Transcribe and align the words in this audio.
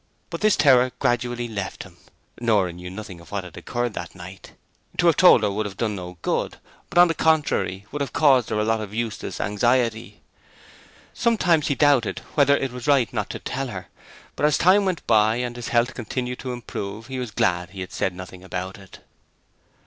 But 0.31 0.41
this 0.41 0.55
terror 0.55 0.91
gradually 0.97 1.47
left 1.47 1.83
him. 1.83 1.97
Nora 2.39 2.73
knew 2.73 2.89
nothing 2.89 3.21
of 3.21 3.29
what 3.31 3.55
occurred 3.55 3.93
that 3.93 4.15
night: 4.15 4.53
to 4.97 5.05
have 5.05 5.15
told 5.15 5.43
her 5.43 5.51
would 5.51 5.67
have 5.67 5.77
done 5.77 5.95
no 5.95 6.17
good, 6.23 6.57
but 6.89 6.97
on 6.97 7.07
the 7.07 7.13
contrary 7.13 7.85
would 7.91 8.01
have 8.01 8.11
caused 8.11 8.49
her 8.49 8.57
a 8.57 8.63
lot 8.63 8.81
of 8.81 8.95
useless 8.95 9.39
anxiety. 9.39 10.21
Sometimes 11.13 11.67
he 11.67 11.75
doubted 11.75 12.23
whether 12.33 12.57
it 12.57 12.71
was 12.71 12.87
right 12.87 13.13
not 13.13 13.29
to 13.29 13.37
tell 13.37 13.67
her, 13.67 13.89
but 14.35 14.43
as 14.47 14.57
time 14.57 14.85
went 14.85 15.05
by 15.05 15.35
and 15.35 15.55
his 15.55 15.67
health 15.67 15.93
continued 15.93 16.39
to 16.39 16.51
improve 16.51 17.05
he 17.05 17.19
was 17.19 17.29
glad 17.29 17.69
he 17.69 17.81
had 17.81 17.91
said 17.91 18.15
nothing 18.15 18.43
about 18.43 18.79
it. 18.79 19.01